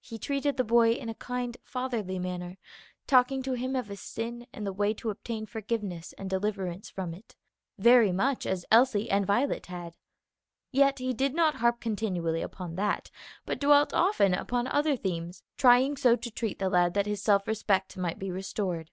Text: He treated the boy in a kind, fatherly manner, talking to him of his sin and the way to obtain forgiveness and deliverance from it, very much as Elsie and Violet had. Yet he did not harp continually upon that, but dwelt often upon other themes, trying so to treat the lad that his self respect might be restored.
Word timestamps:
He 0.00 0.16
treated 0.18 0.56
the 0.56 0.64
boy 0.64 0.92
in 0.92 1.10
a 1.10 1.14
kind, 1.14 1.54
fatherly 1.62 2.18
manner, 2.18 2.56
talking 3.06 3.42
to 3.42 3.52
him 3.52 3.76
of 3.76 3.88
his 3.88 4.00
sin 4.00 4.46
and 4.50 4.66
the 4.66 4.72
way 4.72 4.94
to 4.94 5.10
obtain 5.10 5.44
forgiveness 5.44 6.14
and 6.16 6.30
deliverance 6.30 6.88
from 6.88 7.12
it, 7.12 7.36
very 7.76 8.10
much 8.10 8.46
as 8.46 8.64
Elsie 8.70 9.10
and 9.10 9.26
Violet 9.26 9.66
had. 9.66 9.98
Yet 10.72 10.98
he 10.98 11.12
did 11.12 11.34
not 11.34 11.56
harp 11.56 11.78
continually 11.78 12.40
upon 12.40 12.76
that, 12.76 13.10
but 13.44 13.60
dwelt 13.60 13.92
often 13.92 14.32
upon 14.32 14.66
other 14.66 14.96
themes, 14.96 15.42
trying 15.58 15.98
so 15.98 16.16
to 16.16 16.30
treat 16.30 16.58
the 16.58 16.70
lad 16.70 16.94
that 16.94 17.04
his 17.04 17.20
self 17.20 17.46
respect 17.46 17.98
might 17.98 18.18
be 18.18 18.30
restored. 18.30 18.90